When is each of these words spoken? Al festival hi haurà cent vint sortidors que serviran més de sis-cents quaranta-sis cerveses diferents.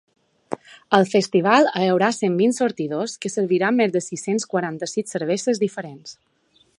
Al 0.97 1.03
festival 1.09 1.69
hi 1.81 1.89
haurà 1.89 2.09
cent 2.21 2.39
vint 2.39 2.55
sortidors 2.61 3.15
que 3.25 3.33
serviran 3.35 3.79
més 3.83 3.93
de 3.97 4.03
sis-cents 4.07 4.49
quaranta-sis 4.55 5.17
cerveses 5.17 5.63
diferents. 5.67 6.19